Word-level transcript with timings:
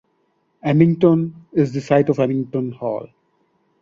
Amington 0.65 1.31
is 1.53 1.73
the 1.73 1.79
site 1.79 2.09
of 2.09 2.17
Amington 2.17 2.73
Hall. 2.73 3.07